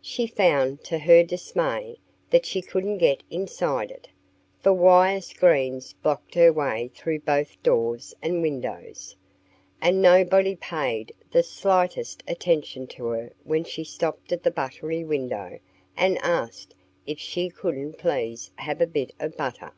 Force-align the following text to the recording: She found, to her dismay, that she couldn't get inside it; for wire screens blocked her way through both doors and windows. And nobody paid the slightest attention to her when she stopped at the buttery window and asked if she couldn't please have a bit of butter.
She 0.00 0.28
found, 0.28 0.84
to 0.84 0.96
her 1.00 1.24
dismay, 1.24 1.96
that 2.30 2.46
she 2.46 2.62
couldn't 2.62 2.98
get 2.98 3.24
inside 3.32 3.90
it; 3.90 4.06
for 4.60 4.72
wire 4.72 5.20
screens 5.20 5.92
blocked 6.04 6.36
her 6.36 6.52
way 6.52 6.92
through 6.94 7.18
both 7.22 7.60
doors 7.64 8.14
and 8.22 8.42
windows. 8.42 9.16
And 9.80 10.00
nobody 10.00 10.54
paid 10.54 11.12
the 11.32 11.42
slightest 11.42 12.22
attention 12.28 12.86
to 12.94 13.06
her 13.06 13.32
when 13.42 13.64
she 13.64 13.82
stopped 13.82 14.30
at 14.30 14.44
the 14.44 14.52
buttery 14.52 15.02
window 15.02 15.58
and 15.96 16.16
asked 16.18 16.76
if 17.04 17.18
she 17.18 17.48
couldn't 17.48 17.98
please 17.98 18.52
have 18.58 18.80
a 18.80 18.86
bit 18.86 19.12
of 19.18 19.36
butter. 19.36 19.72